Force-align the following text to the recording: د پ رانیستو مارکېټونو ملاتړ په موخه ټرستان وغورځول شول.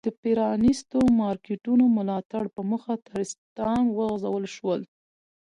د 0.07 0.09
پ 0.21 0.23
رانیستو 0.41 0.99
مارکېټونو 1.21 1.83
ملاتړ 1.97 2.43
په 2.55 2.61
موخه 2.69 2.93
ټرستان 3.07 3.81
وغورځول 3.89 4.45
شول. 4.55 4.81